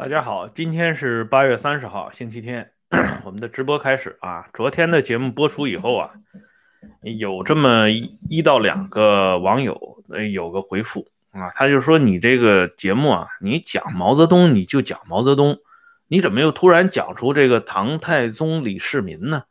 [0.00, 2.72] 大家好，今天是八月三十号，星期天，
[3.22, 4.48] 我们的直播开始啊。
[4.54, 6.10] 昨天的节目播出以后啊，
[7.02, 15.58] 有这么一到两个网友呃有个回复啊，他就说你这个节目啊，你讲毛泽东你就讲毛泽东，
[16.08, 19.44] 你怎么又突然讲出这个唐太宗李世民呢？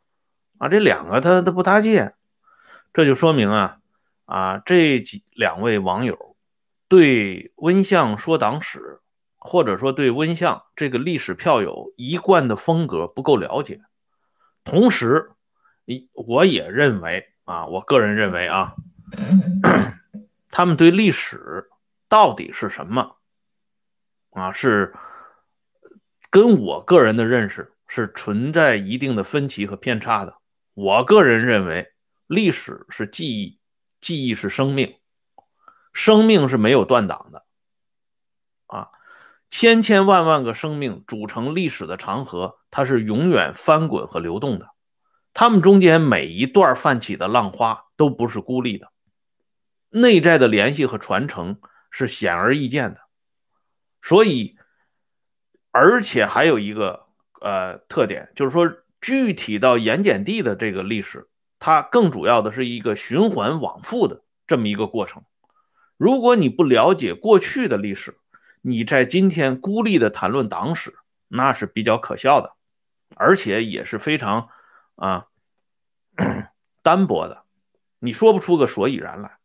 [0.58, 2.14] 啊，这两个他他不搭界，
[2.92, 3.76] 这就说明啊
[4.24, 6.34] 啊这几两位网友
[6.88, 8.98] 对温相说党史。
[9.40, 13.80] 或者说对温相这个历史票友一贯的风格不够了解，
[14.64, 15.32] 同时，
[15.86, 18.74] 一我也认为啊，我个人认为啊，
[20.50, 21.70] 他们对历史
[22.08, 23.16] 到底是什么
[24.30, 24.94] 啊，是
[26.28, 30.36] 跟我个人的认识是存在一定的分歧和偏差的。
[30.74, 31.92] 我个人认为，
[32.26, 33.58] 历史是记忆，
[34.00, 34.98] 记忆是生命，
[35.92, 37.44] 生命是没有断档的
[38.66, 38.90] 啊。
[39.50, 44.70] 千千万万个生命组成历史的长河，它是永远翻滚和流动的。
[45.34, 48.90] 它们中间每一段泛起的浪花都不是孤立的，
[49.90, 53.00] 内在的联系和传承是显而易见的。
[54.02, 54.56] 所以，
[55.72, 57.06] 而且还有一个
[57.40, 65.22] 呃特点，就是说具体到盐碱地的这个历史，它更主要的是一个循环往复的这么一个过程。
[65.96, 68.16] 如果你不了解过去的历史，
[68.62, 70.94] 你在今天孤立的谈论党史，
[71.28, 72.52] 那是比较可笑的，
[73.16, 74.48] 而且也是非常
[74.96, 75.28] 啊
[76.82, 77.44] 单薄的，
[77.98, 79.38] 你说不出个所以然来。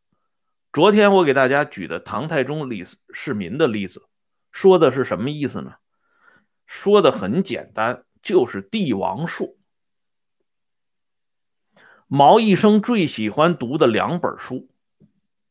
[0.74, 4.10] 昨天我给大家举的唐太宗李世民的例子，
[4.52, 5.76] 说的是什么意思呢？
[6.66, 9.58] 说的很简单，就是帝王术。
[12.08, 14.70] 毛一生最喜欢读的两本书，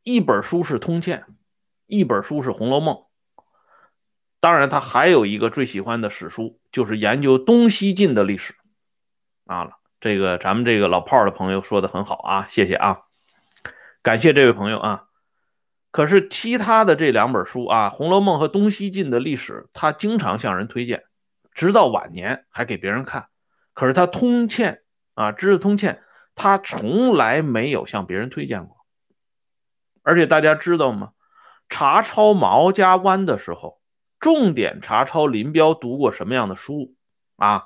[0.03, 1.25] 一本书是《通鉴》，
[1.87, 2.95] 一本书是《红楼梦》。
[4.45, 8.55] 当然，他还有一个最喜欢的史书，就是研究东西晋的历史。
[9.47, 9.71] 啊，
[10.03, 12.99] 这个咱们这个老炮儿的朋友说的很好啊，谢谢啊，
[14.03, 15.05] 感谢这位朋友啊。
[15.91, 21.05] 可是其他的这两本书啊，《红楼梦》和东西晋的历史，他经常向人推荐，
[21.55, 23.29] 直到晚年还给别人看。
[23.73, 24.83] 可是他《通鉴》
[25.23, 25.95] 啊，《知识通鉴》，
[26.35, 28.77] 他从来没有向别人推荐过。
[30.03, 31.13] 而且大家知道吗？
[31.71, 33.81] 查抄毛家湾的时候。
[34.21, 36.95] 重点查抄林彪读过什么样的书
[37.37, 37.65] 啊？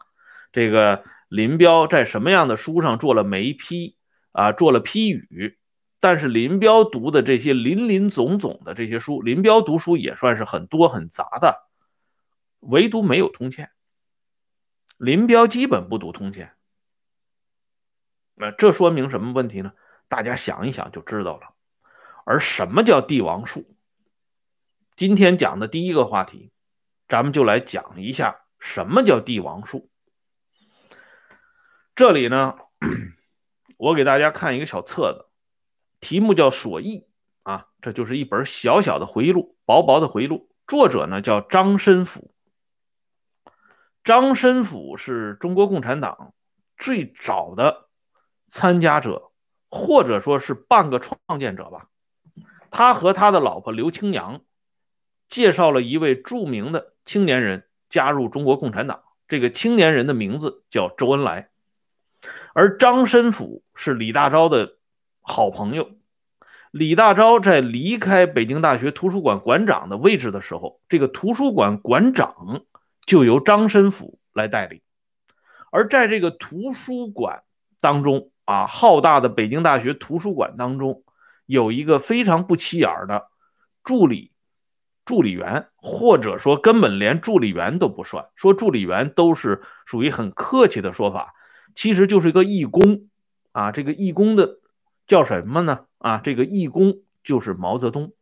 [0.52, 3.96] 这个林彪在什么样的书上做了眉批
[4.32, 4.52] 啊？
[4.52, 5.58] 做了批语。
[6.00, 11.64] 但是林彪读的这些林林总总的这些书，林彪读书也算是很多很杂的，
[12.60, 13.70] 唯独没有通鉴。
[14.96, 16.52] 林彪基本不读通鉴。
[18.34, 19.72] 那这说明什么问题呢？
[20.08, 21.48] 大家想一想就知道了。
[22.24, 23.76] 而什么叫帝王术？
[24.98, 26.50] 今天讲的第一个话题，
[27.06, 29.88] 咱们就来讲一下什么叫帝王术。
[31.94, 32.56] 这里呢，
[33.78, 35.30] 我给大家看一个小册子，
[36.00, 37.06] 题目叫《索议》
[37.48, 40.50] 啊，这就是一本小小的回忆录，薄薄的回忆录。
[40.66, 42.34] 作者呢叫张申府。
[44.02, 46.34] 张申府是中国共产党
[46.76, 47.88] 最早的
[48.48, 49.30] 参加者，
[49.70, 51.86] 或者说是半个创建者吧。
[52.72, 54.40] 他和他的老婆刘清扬。
[55.28, 61.50] 介绍了一位著名的青年人加入中国共产党，这个青年人的名字叫周恩来，
[62.54, 64.76] 而张申府是李大钊的
[65.20, 65.90] 好朋友。
[66.70, 72.62] 李大钊在离开北京大学图书馆馆长的位置的时候，这个图书馆馆长
[73.06, 74.82] 就由张申府来代理。
[75.70, 77.42] 而在这个图书馆
[77.80, 81.04] 当中啊，浩大的北京大学图书馆当中，
[81.46, 83.28] 有一个非常不起眼的
[83.82, 84.32] 助理。
[85.08, 91.32] 助理员，或者说根本连助理员都不算，说助理员都是属于很客气的说法，
[91.74, 93.08] 其实就是一个义工
[93.52, 93.72] 啊。
[93.72, 94.58] 这个义工的
[95.06, 95.86] 叫什么呢？
[95.96, 98.12] 啊，这个义工就是毛泽东。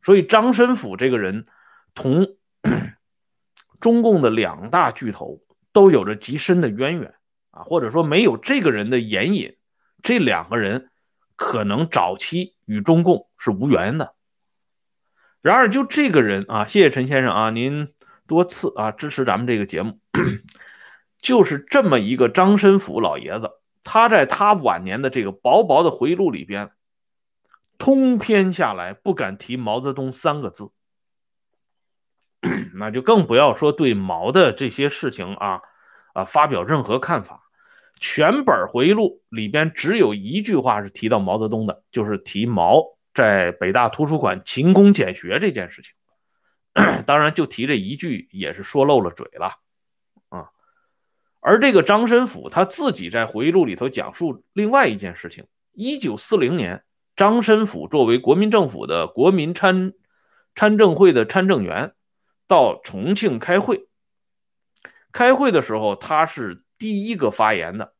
[0.00, 1.46] 所以张申府这个人
[1.92, 2.36] 同
[3.80, 5.40] 中共的两大巨头
[5.72, 7.14] 都有着极深的渊源
[7.50, 9.56] 啊，或者说没有这个人的眼引，
[10.04, 10.90] 这两个人
[11.34, 14.14] 可能早期与中共是无缘的。
[15.46, 17.86] 然而，就这个人啊，谢谢陈先生啊，您
[18.26, 20.00] 多次啊支持咱们这个节目，
[21.22, 23.48] 就是这么一个张申府老爷子，
[23.84, 26.72] 他在他晚年的这个薄薄的回忆录里边，
[27.78, 30.72] 通篇下来不敢提毛泽东三个字，
[32.74, 35.60] 那就更不要说对毛的这些事情啊
[36.12, 37.42] 啊发表任何看法。
[38.00, 42.95] 全本回忆录里边只有一句话是提到毛泽东的，就是提毛。
[43.16, 45.94] 在北大图书馆勤工俭学这件事情，
[47.06, 49.56] 当然就提这一句也是说漏了嘴了
[50.28, 50.50] 啊。
[51.40, 56.84] 而这个张申府他自己在回忆录里头讲述另外一件事情：一九四零年，
[57.16, 59.94] 张申府作为国民政府的国民参
[60.54, 61.94] 参政会的参政员，
[62.46, 63.88] 到重庆开会。
[65.10, 67.94] 开会的时候，他是第一个发言的。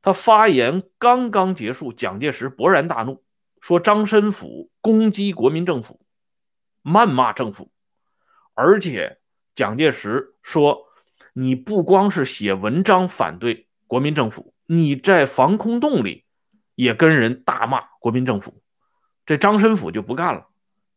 [0.00, 3.24] 他发言刚刚结束，蒋介石勃然大怒，
[3.60, 6.00] 说张申府攻击国民政府，
[6.82, 7.70] 谩骂政府，
[8.54, 9.18] 而且
[9.54, 10.86] 蒋介石说
[11.34, 16.24] ：“你不光是写文章反对国民政府，你在防空洞里
[16.74, 18.62] 也跟人大骂国民政府。”
[19.26, 20.46] 这张申府就不干了，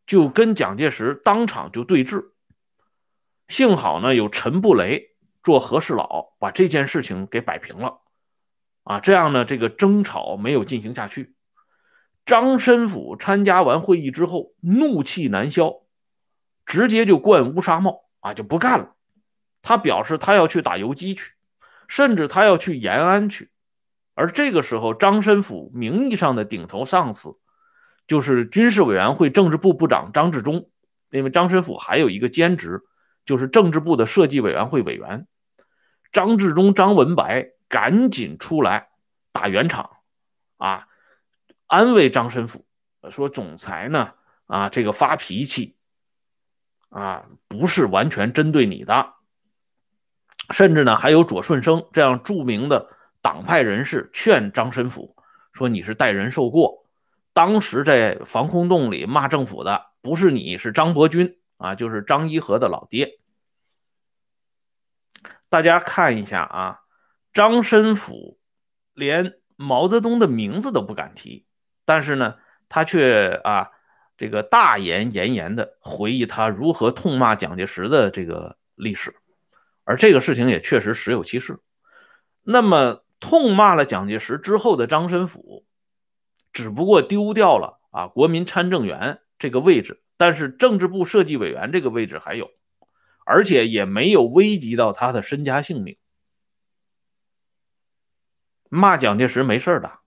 [0.05, 2.31] 就跟蒋介石当场就对峙。
[3.47, 8.01] 幸好呢，有陈布雷做和事佬，把这件事情给摆平了。
[8.83, 11.33] 啊，这样呢，这个争吵没有进行下去。
[12.25, 15.83] 张申府参加完会议之后，怒气难消，
[16.65, 18.95] 直接就冠乌纱帽啊，就不干了。
[19.61, 21.33] 他表示他要去打游击去，
[21.87, 23.49] 甚至他要去延安去。
[24.13, 27.39] 而这个时候，张申府名义上的顶头上司
[28.07, 30.69] 就是军事委员会政治部部长张治中，
[31.11, 32.81] 因为张申府还有一个兼职，
[33.25, 35.27] 就是政治部的设计委员会委员
[36.11, 37.51] 张治中、张文白。
[37.71, 38.87] 赶紧出来
[39.31, 39.91] 打圆场，
[40.57, 40.87] 啊，
[41.69, 42.65] 安慰张申府
[43.11, 44.13] 说：“总裁呢，
[44.47, 45.77] 啊，这个发脾气，
[46.89, 49.13] 啊，不是完全针对你的。”
[50.49, 52.89] 甚至呢，还有左顺生这样著名的
[53.21, 55.15] 党派人士劝张申府
[55.53, 56.87] 说：“你是代人受过，
[57.33, 63.19] 当时在防空洞里骂政府的不是你，是张伯钧啊，就是张一和的老爹。”
[65.47, 66.79] 大家看一下啊。
[67.31, 68.39] 张申府
[68.93, 71.45] 连毛泽东的名字都不敢提，
[71.89, 72.35] 但是呢，
[72.67, 73.71] 他却啊，
[74.15, 79.15] 这个大言炎炎的回忆他如何痛骂蒋介石的这个历史，
[79.85, 81.57] 而这个事情也确实实有其事。
[82.43, 85.65] 那么，痛骂了蒋介石之后的张申府，
[86.53, 92.51] 只不过丢掉了啊国民参政员这个位置，但是政治部设计委员这个位置还有，
[93.25, 95.97] 而且也没有危及到他的身家性命。
[98.69, 99.97] 骂蒋介石没事的，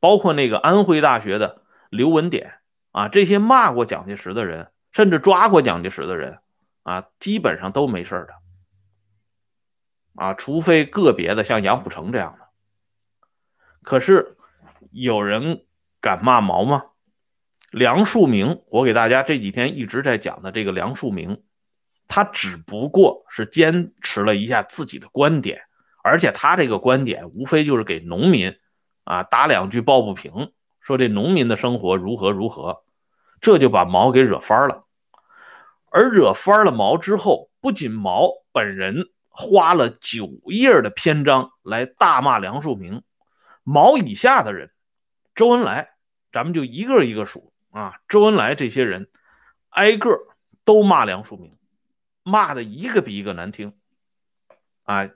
[0.00, 2.54] 包括那个安徽大学的刘文典
[2.90, 6.40] 啊，这些骂过蒋介石的人，甚至抓过蒋介石的人
[6.82, 8.34] 啊，基本上都没事的
[10.16, 12.46] 啊，除非个别的像杨虎城这样的。
[13.82, 14.36] 可是
[14.90, 15.64] 有人
[16.00, 16.86] 敢骂毛吗？
[17.70, 21.42] 梁漱溟，我给大家这几天一直在讲的这个梁漱溟，
[22.08, 25.62] 他只不过是坚持了一下自己的观点。
[26.02, 28.58] 而且他这个观点无非就是给农民
[29.10, 32.84] 啊打两句抱不平，说这农民的生活如何如何，
[33.40, 34.84] 这就把毛给惹翻了。
[35.90, 43.02] 而惹翻了毛之后，不仅毛本人花了九页的篇章来大骂梁漱溟，
[43.64, 44.70] 毛以下的人，
[45.34, 45.90] 周恩来，
[46.30, 49.10] 咱们就一个一个数啊，周恩来这些人
[49.70, 50.16] 挨个
[50.64, 51.50] 都骂梁漱溟，
[52.22, 53.74] 骂的一个比一个难听，
[54.84, 55.10] 啊。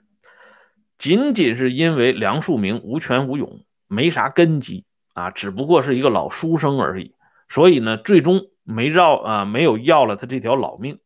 [0.97, 7.15] 仅仅是因为梁漱溟无权无勇，没啥根基啊，只不过是一个老书生而已，
[7.47, 10.99] 所以呢，最终没绕啊，没有要了他这条老命。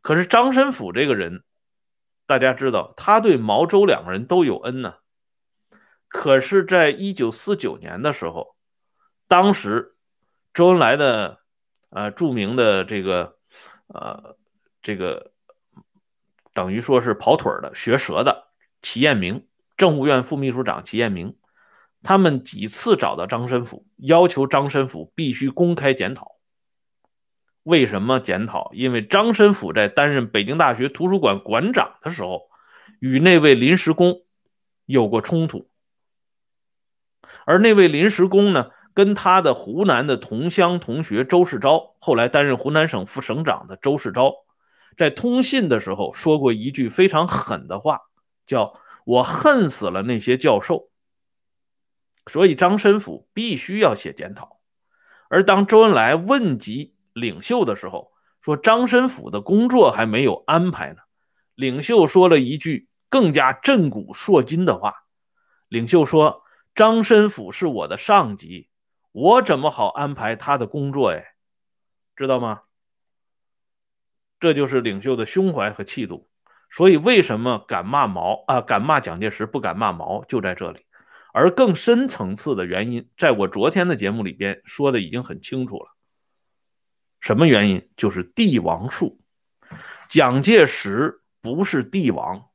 [0.00, 1.44] 可是张申府这个人，
[2.26, 4.94] 大家知道，他对毛周两个人都有恩呢。
[6.08, 8.56] 可是，在一九四九年的时候，
[9.28, 9.96] 当时
[10.52, 11.38] 周恩来的
[11.88, 13.38] 呃著名的这个
[13.86, 14.36] 呃
[14.82, 15.32] 这个
[16.52, 18.48] 等于说是跑腿的、学舌的。
[18.82, 21.36] 齐彦明，政务院副秘书长齐彦明，
[22.02, 26.32] 他们几次找到张申府，要求张申府必须公开检讨。
[27.62, 28.70] 为什么检讨？
[28.74, 32.50] 因为张申府在担任北京大学图书馆馆长的时候，
[32.98, 34.22] 与那位临时工
[34.84, 35.68] 有过冲突，
[37.46, 44.32] 而那位临时工呢，跟他的湖南的同乡同学周世钊，后来担任湖南省副省长的周世钊，
[44.96, 48.00] 在通信的时候说过一句非常狠的话。
[48.44, 50.88] 叫我恨死了那些教授，
[52.26, 54.60] 所以张申府必须要写检讨。
[55.28, 60.98] 而当周恩来问及领袖的时候，说张申府的工作还没有安排呢。
[61.54, 64.94] 领袖说了一句更加震古烁今的话：
[65.68, 66.42] 领袖说，
[66.74, 68.68] 张申府是我的上级，
[69.12, 71.10] 我怎么好安排他的工作？
[71.10, 71.34] 哎，
[72.16, 72.62] 知道吗？
[74.40, 76.28] 这就是领袖的胸怀和气度。
[76.70, 78.60] 所以，为什么敢骂毛啊？
[78.62, 80.86] 敢骂蒋介石，不敢骂毛，就在这里。
[81.32, 85.96] 而更深层次的原因，在我昨天的节目里边说的已经很清楚了。
[87.20, 87.88] 什么原因？
[87.96, 89.18] 就是帝王术。
[90.08, 92.50] 蒋介石不是帝王，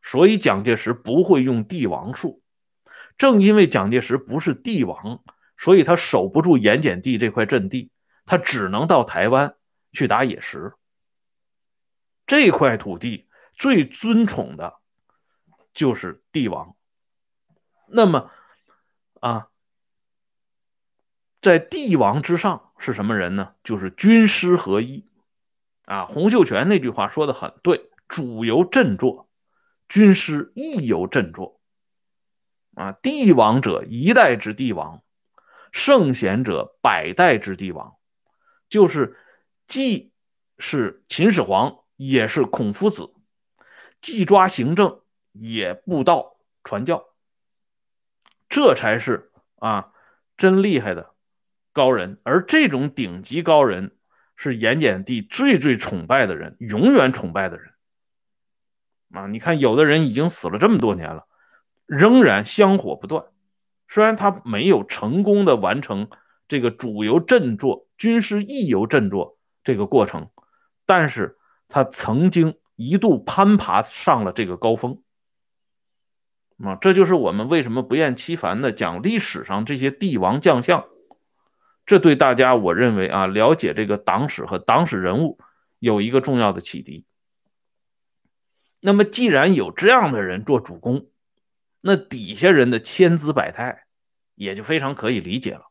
[0.00, 2.42] 所以蒋介石不会用帝王术。
[3.18, 5.22] 正因为蒋介石不是帝王，
[5.58, 7.90] 所以他守不住盐碱地这块阵地，
[8.24, 9.54] 他只能到台湾
[9.92, 10.72] 去打野食。
[12.26, 14.80] 这块土地最尊崇的
[15.74, 16.74] 就是帝王。
[17.88, 18.30] 那么，
[19.20, 19.48] 啊，
[21.40, 23.54] 在帝王之上是什么人呢？
[23.62, 25.08] 就是军师合一。
[25.84, 29.28] 啊，洪秀全那句话说的很对：“主由振作，
[29.88, 31.60] 军师亦由振作。”
[32.74, 35.02] 啊，帝王者一代之帝王，
[35.72, 37.96] 圣贤者百代之帝王，
[38.70, 39.18] 就是
[39.66, 40.12] 既
[40.56, 43.12] 是秦始皇，也是孔夫子，
[44.00, 47.11] 既抓行政，也布道传教，
[48.52, 49.92] 这才是啊
[50.36, 51.14] 真厉害的
[51.72, 52.20] 高人。
[52.22, 53.96] 而这种顶级高人，
[54.36, 57.72] 是盐碱地最最崇拜的人，永远崇拜的人。
[59.14, 61.26] 啊，你看，有的人已经死了这么多年了。
[61.86, 63.24] 仍然香火不断，
[63.88, 66.10] 虽然他没有成功的完成
[66.46, 70.28] 这个主由振作、军师亦由振作这个过程，
[70.84, 75.02] 但是他曾经一度攀爬上了这个高峰。
[76.64, 80.86] 啊，这就是我们为什么不厌其烦的讲历史上这些帝王将相，
[81.84, 85.38] 这对大家我认为啊，了解这个党史和党史人物
[85.80, 87.04] 有一个重要的启迪。
[88.80, 91.08] 那么，既然有这样的人做主公，
[91.80, 93.84] 那底下人的千姿百态，
[94.34, 95.62] 也就非常可以理解了。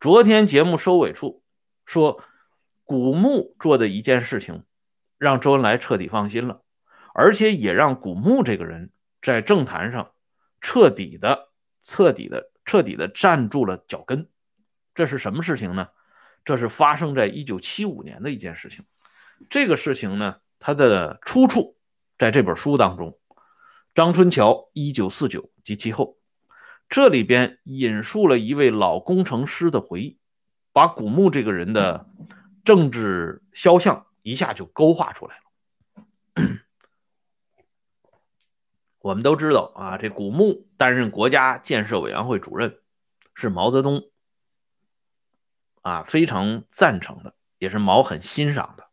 [0.00, 1.42] 昨天节目收尾处
[1.84, 2.22] 说，
[2.84, 4.64] 古墓做的一件事情，
[5.16, 6.62] 让周恩来彻底放心了，
[7.14, 8.90] 而且也让古墓这个人
[9.22, 10.12] 在政坛上
[10.60, 11.50] 彻底的、
[11.82, 14.28] 彻底的、彻底的站住了脚跟。
[14.94, 15.88] 这是什么事情呢？
[16.44, 18.84] 这是发生在一九七五年的一件事情。
[19.50, 21.76] 这个事情呢，它的出处
[22.16, 23.18] 在这本书当中。
[23.94, 26.18] 张春桥一九四九及其后，
[26.88, 30.18] 这里边引述了一位老工程师的回忆，
[30.72, 32.08] 把古墓这个人的
[32.64, 35.44] 政治肖像一下就勾画出来了。
[39.00, 42.78] 我们都知道啊，这古墓担任国家建设委员会主任，
[43.34, 44.02] 是毛泽东
[45.82, 48.84] 啊非常赞成的，也是毛很欣赏的。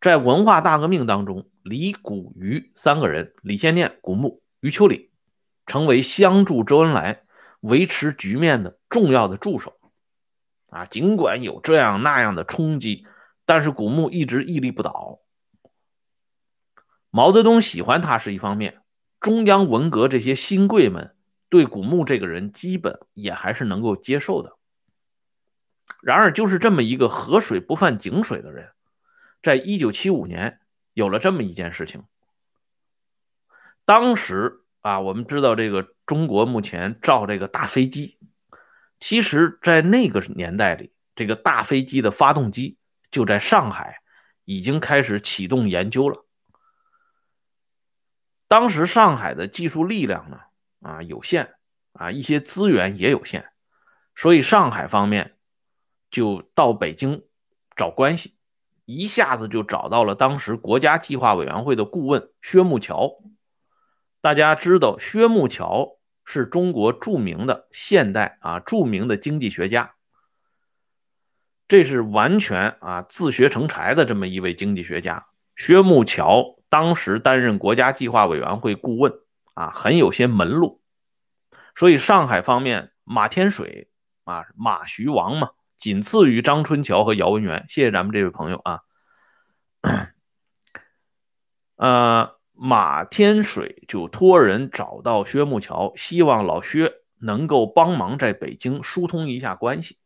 [0.00, 1.50] 在文化大革命当中。
[1.64, 5.10] 李、古、余三个人，李先念、古墓、余秋里，
[5.64, 7.22] 成为相助周恩来
[7.60, 9.72] 维持局面的重要的助手。
[10.66, 13.06] 啊，尽管有这样那样的冲击，
[13.46, 15.20] 但是古墓一直屹立不倒。
[17.08, 18.82] 毛泽东喜欢他是一方面，
[19.24, 21.16] 中央文革这些新贵们
[21.48, 24.58] 对古墓这个人基本也还是能够接受的。
[26.02, 28.72] 然而，就是这么一个河水不犯井水的人，
[29.42, 30.60] 在一九七五年。
[30.92, 32.04] 有了这么一件事情，
[33.84, 38.16] 当时啊，我们知道这个中国目前造这个大飞机，
[39.00, 42.78] 其实，在那个年代里，这个大飞机的发动机
[43.10, 44.02] 就在上海
[44.44, 46.23] 已经开始启动研究了。
[48.54, 50.38] 当时上海的技术力量呢，
[50.80, 51.54] 啊有限，
[51.92, 53.46] 啊一些资源也有限，
[54.14, 55.34] 所以上海方面
[56.08, 57.24] 就到北京
[57.74, 58.36] 找关系。
[58.84, 63.20] 一下子就找到了当时国家计划委员会的顾问薛木桥。
[64.20, 69.96] 大家知道，薛木桥是中国著名的现代啊著名的经济学家，
[71.66, 75.26] 这是完全啊自学成才的这么一位经济学家。
[75.56, 79.12] 薛木桥当时担任国家计划委员会顾问
[79.54, 80.82] 啊，很有些门路。
[81.76, 83.88] 所以上海方面，马天水
[84.24, 85.50] 啊，马徐王嘛。
[85.76, 88.80] 仅次于张春桥和姚文元，谢谢咱们这位朋友啊。
[91.76, 99.96] 呃，马天水就托人找到薛木桥，希望老薛能够帮忙在北京疏通一下关系。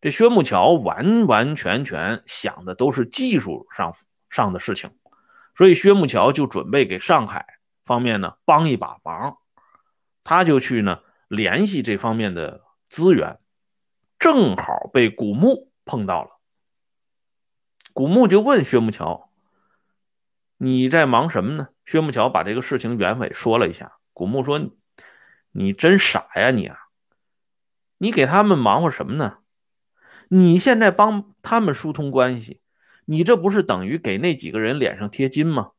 [0.00, 3.94] 这薛木桥完完全全想的都是技术上
[4.28, 4.90] 上的事情，
[5.54, 9.38] 所以薛木桥就准备给上海方面呢帮一把忙，
[10.24, 13.38] 他就去呢联系这方面的资源。
[14.18, 16.38] 正好被古墓碰到了，
[17.92, 19.30] 古墓就问薛木桥
[20.56, 23.98] ：“你在忙什么呢？”薛木桥把这个事情原委说了一下。
[24.14, 24.70] 古墓说
[25.52, 26.78] ：“你真傻呀你啊！
[27.98, 29.38] 你给他们忙活什么呢？
[30.28, 32.62] 你现在帮他们疏通关系，
[33.06, 35.72] 你这不是等于给那几个人脸上贴金吗？”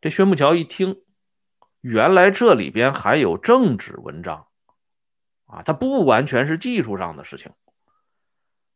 [0.00, 1.02] 这薛木桥一听，
[1.80, 4.46] 原来这里边还有政治文章。
[5.46, 7.52] 啊，它不完全是技术上的事情，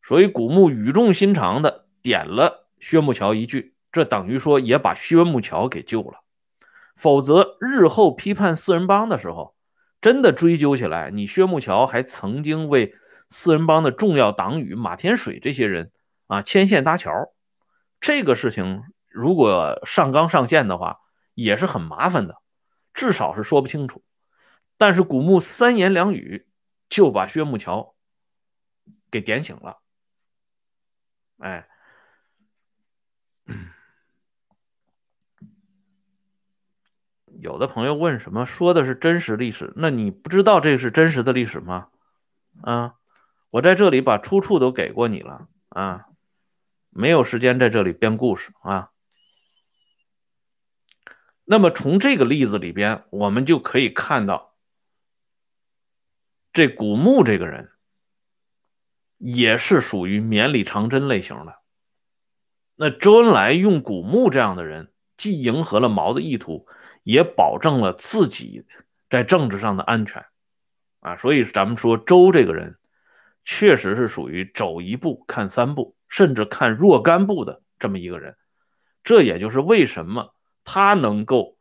[0.01, 6.23] 所以古墓语重心长的点了薛木桥一句，这等于说也把薛木桥给救了。
[6.97, 9.55] 否则日后批判四人帮的时候，
[10.01, 12.95] 真的追究起来，你薛木桥还曾经为
[13.29, 15.93] 四人帮的重要党羽马天水这些人
[16.33, 17.35] 啊牵线搭桥，
[18.01, 21.01] 这个事情如果上纲上线的话，
[21.35, 22.41] 也是很麻烦的，
[22.95, 24.03] 至少是说不清楚。
[24.79, 26.49] 但是古墓三言两语
[26.89, 27.95] 就把薛木桥
[29.11, 29.81] 给点醒了，
[31.37, 31.69] 哎，
[37.27, 39.75] 有的朋友问什么说的是真实历史？
[39.77, 41.89] 那你不知道这是真实的历史吗？
[42.63, 42.95] 啊，
[43.51, 46.07] 我在这里把出处都给过你了啊，
[46.95, 48.91] 没有时间在这里编故事啊。
[51.45, 54.55] 那么从这个例子里边，我们就可以看到。
[56.53, 57.71] 这古墓这个人，
[59.17, 61.61] 也是属于绵里藏针类型的。
[62.77, 66.67] 那周恩来用古墓这样的人，既迎合了毛的意图，
[67.05, 68.67] 也保证了自己
[69.09, 70.27] 在政治上的安全
[71.01, 71.17] 啊。
[71.17, 72.79] 所以咱们说周这个人，
[73.45, 78.37] 确实是属于走一步看三步，甚至看若干步的这么一个人。
[79.03, 81.57] 这也就是为什么他能够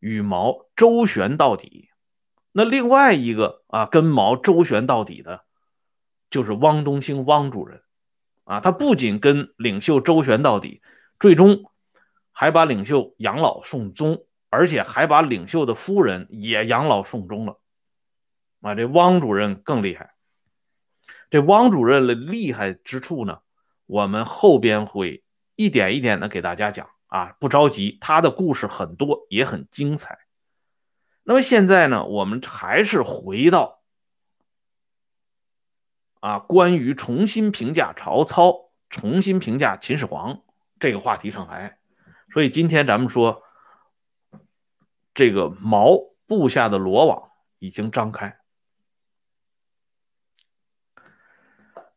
[0.00, 1.88] 与毛周旋到底。
[2.50, 5.44] 那另外一个啊，跟毛周旋到底的，
[6.30, 7.80] 就是汪东兴汪主任，
[8.42, 10.82] 啊，他不仅跟领袖周旋到底，
[11.20, 11.70] 最终
[12.32, 17.60] 还把领袖养老送终，而且还把领袖的夫人也养老送终了，
[18.62, 20.14] 啊，这汪主任更厉害。
[21.30, 23.38] 这汪主任的厉害之处呢，
[23.92, 25.22] 我们后边会
[25.54, 30.20] 一点一点的给大家讲啊，不着急，他的故事很多，也很精彩。
[31.24, 33.82] 那么现在呢，我们还是回到
[36.20, 40.40] 啊，关于重新评价曹操、重新评价秦始皇
[40.80, 41.76] 这个话题上来。
[42.32, 43.42] 所以今天咱们说，
[45.12, 48.38] 这个毛布下的罗网已经张开。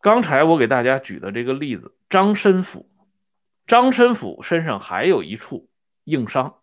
[0.06, 2.92] 刚才我给大家举的这个例子，张申府，
[3.66, 5.68] 张申府身上还有一处
[6.04, 6.62] 硬伤。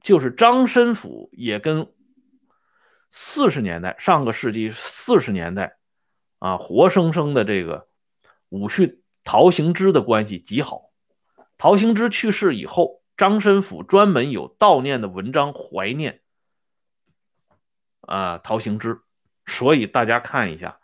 [0.00, 1.94] 就是张申府也跟
[3.10, 5.78] 四十年代上个世纪四十年代
[6.40, 7.86] 啊，活生生的这个
[8.48, 10.90] 武训陶行知的关系极好。
[11.56, 16.22] 陶行知去世以后，张申府专门有悼念的文章怀念
[18.00, 19.00] 啊陶行知，
[19.46, 20.80] 所以大家看一下，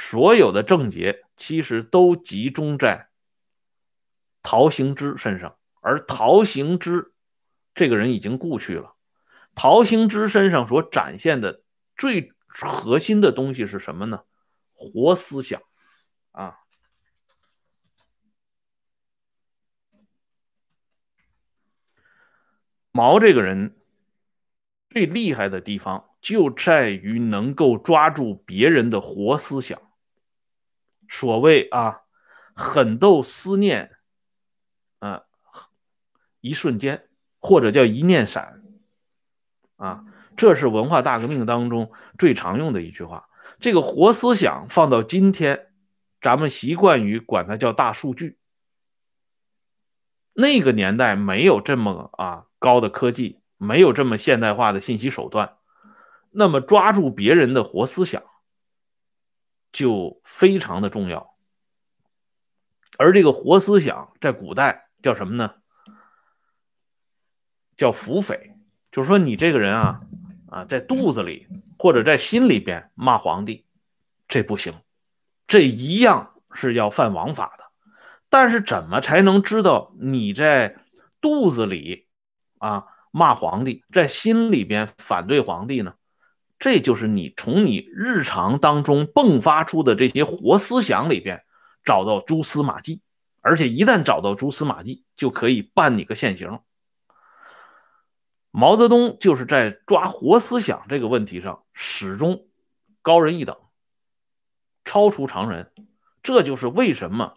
[0.00, 3.08] 所有的症结其实都集中在
[4.42, 7.12] 陶行知身上，而陶行知。
[7.74, 8.94] 这个人已经故去了。
[9.56, 11.62] 陶行知身上所展现的
[11.96, 14.22] 最核心的东西是什么呢？
[14.72, 15.60] 活思想
[16.30, 16.60] 啊！
[22.92, 23.76] 毛这个人
[24.88, 29.87] 最厉害的地方就在于能够抓住别人的活思想。
[31.08, 32.02] 所谓啊，
[32.54, 33.96] 狠斗思念，
[35.00, 35.22] 啊，
[36.40, 37.04] 一瞬间。
[37.40, 38.64] 或者叫一念闪，
[39.76, 40.04] 啊，
[40.36, 43.28] 这是文化大革命当中最常用的一句话。
[43.60, 45.68] 这个活思想放到今天，
[46.20, 48.38] 咱们习惯于管它叫大数据。
[50.32, 55.58] 那个年代没有这么啊高的科技，没有这么现代化的信息手段，
[56.32, 58.24] 那么抓住别人的活思想
[59.72, 61.34] 就非常的重要。
[62.98, 65.54] 而这个活思想在古代叫什么呢？
[67.76, 68.54] 叫腹诽，
[68.90, 70.00] 就是说你这个人啊，
[70.48, 71.46] 啊，在肚子里
[71.78, 73.64] 或者在心里边骂皇帝，
[74.26, 74.74] 这不行，
[75.46, 77.64] 这一样是要犯王法的。
[78.28, 80.76] 但是怎么才能知道你在
[81.20, 82.08] 肚子里
[82.58, 85.94] 啊骂皇帝，在心里边反对皇帝呢？
[86.58, 91.44] 这就是你从你日常当中迸发出的这些活思想里边
[91.84, 93.00] 找到蛛丝马迹，
[93.40, 96.60] 而且一旦找到蛛丝马迹，就可以办你个现行。
[98.50, 102.48] 毛泽东就是在抓活思想这个问题上始终
[103.02, 103.56] 高人一等，
[104.84, 105.70] 超出常人。
[106.22, 107.34] 这就是为什么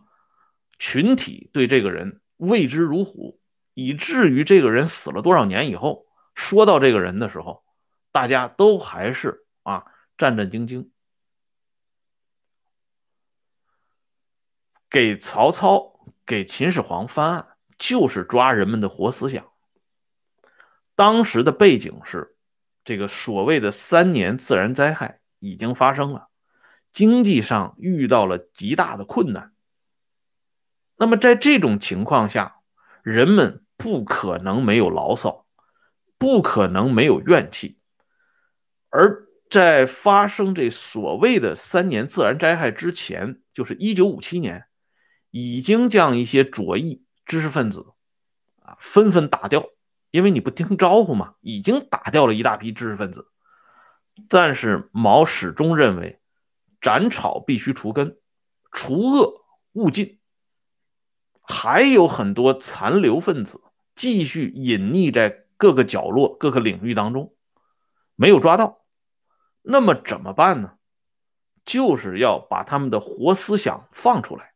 [0.79, 3.39] 群体对这个人畏之如虎，
[3.75, 7.63] 以至于这个人死了多少年以后，说到这个人的时候，
[8.11, 9.85] 大家都还是啊
[10.17, 10.89] 战战兢兢。
[14.89, 19.51] 给曹操、给秦始皇翻案，就是抓人们的活思想。
[20.95, 22.35] 当时的背景是，
[22.83, 26.27] 这个所谓的三年自然灾害已经发生了，
[26.91, 29.53] 经济上遇到了极大的困难，
[30.97, 32.61] 那么在这种情况下，
[33.01, 35.47] 人们不可能没有牢骚，
[36.17, 37.79] 不可能没有怨气，
[38.91, 44.65] 而在发生这所谓的三年自然灾害之前，就是一九五七年，
[45.31, 47.93] 已经将一些左翼知识分子
[48.61, 49.65] 啊纷纷打掉，
[50.11, 53.27] 因为你不听招呼嘛，已经打掉了一大批知识分子。
[54.29, 56.19] 但是毛始终认为，
[56.79, 58.17] 斩草必须除根，
[58.71, 60.19] 除恶务尽。
[61.41, 63.61] 还有很多残留分子
[63.95, 67.33] 继续隐匿在各个角落、各个领域当中，
[68.15, 68.80] 没有抓到。
[69.61, 70.73] 那么怎么办呢？
[71.63, 74.53] 就是要把他们的活思想放出来。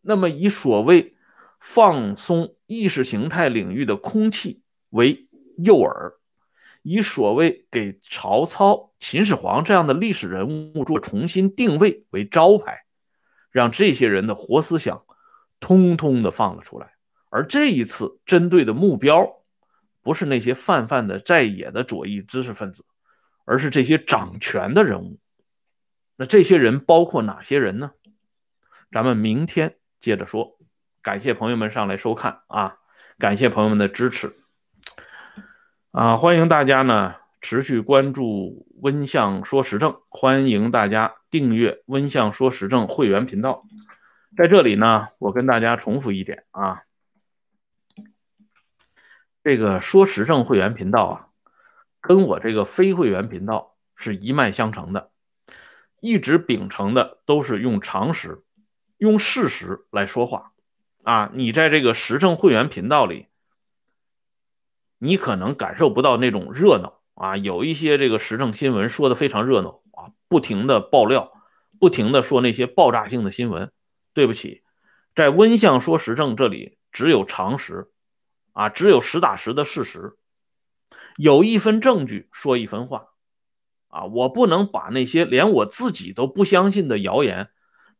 [0.00, 1.16] 那么以所谓
[1.58, 6.14] 放松意识形态领域的空气为诱饵。
[6.82, 12.84] 以所谓给曹操、秦始皇这样的历史人物做重新定位为招牌，
[13.50, 15.04] 让这些人的活思想
[15.60, 16.94] 通通的放了出来。
[17.28, 19.42] 而这一次针对的目标，
[20.02, 22.86] 不是那些泛泛的在野的左翼知识分子，
[23.48, 25.18] 而是这些掌权的人物。
[26.16, 27.92] 那这些人包括哪些人呢？
[28.92, 30.58] 咱们明天接着说。
[31.00, 32.76] 感谢朋友们上来收看啊！
[33.18, 34.34] 感谢朋友们的支持。
[35.92, 43.64] 啊，欢迎大家呢持续关注温相说时政，欢迎大家订阅温相说时政会员频道。
[44.36, 46.82] 在这里呢，我跟大家重复一点啊，
[49.42, 51.27] 这个说时政会员频道啊，
[52.08, 55.10] 跟我这个非会员频道是一脉相承的，
[56.00, 58.42] 一直秉承的都是用常识、
[58.96, 60.52] 用事实来说话
[61.02, 61.30] 啊。
[61.34, 63.26] 你在这个时政会员频道里。
[65.00, 71.30] 你可能感受不到那种热闹啊，有一些这个时政新闻说的非常热闹啊，不停的爆料，
[71.78, 73.70] 不停的说那些爆炸性的新闻。
[74.12, 74.64] 对不起，
[75.14, 77.92] 在温相说时政这里只有常识
[78.54, 80.16] 啊，只有实打实的事实，
[81.18, 83.08] 有一分证据说一分话
[83.88, 87.48] 啊，我不能把那些连我自己都不相信的谣言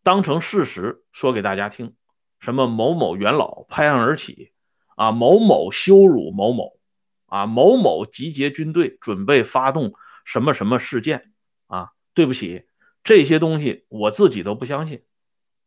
[0.05, 1.95] 当成事实说给大家听。
[2.39, 4.53] 什么某某元老拍案而起
[4.95, 6.79] 啊，某某羞辱某某。
[7.27, 9.93] 啊，某某集结军队，准备发动
[10.25, 11.33] 什么什么事件
[11.67, 11.91] 啊？
[12.15, 12.65] 对不起，
[13.05, 15.03] 这些东西我自己都不相信。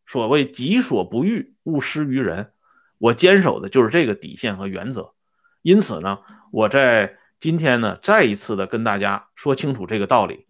[0.07, 2.53] 所谓己所不欲，勿施于人，
[2.97, 5.13] 我坚守的就是这个底线和原则。
[5.61, 6.17] 因此呢，
[6.51, 10.45] 我在今天呢，再一次的跟大家说清楚这个道理：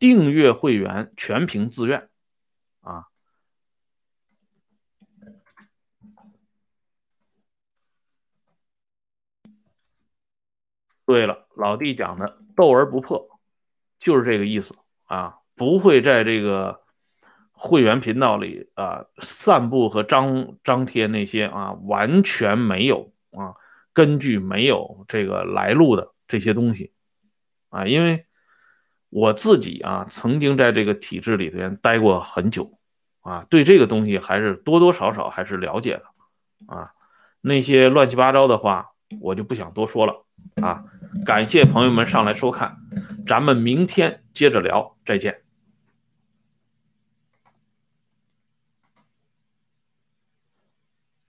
[0.00, 2.08] 订阅会员全凭自愿
[2.80, 3.04] 啊。
[11.06, 13.40] 对了，老弟讲的“斗而不破”，
[14.00, 14.74] 就是这个意思
[15.04, 15.38] 啊！
[15.54, 16.82] 不会在这个
[17.52, 23.54] 会员频道里啊散布和张张贴那些啊完全没有啊
[23.92, 26.94] 根据、没有这个来路的这些东西
[27.68, 27.84] 啊！
[27.84, 28.24] 因为
[29.10, 32.78] 我自己啊曾经在这个体制里边待过很久
[33.20, 36.04] 啊，对这个东西还是多多少少还是了解的
[36.74, 36.88] 啊。
[37.42, 40.24] 那些乱七八糟的话，我就不想多说了。
[40.62, 40.84] 啊，
[41.26, 42.78] 感谢朋友们上来收看，
[43.26, 45.42] 咱们明天接着聊，再见。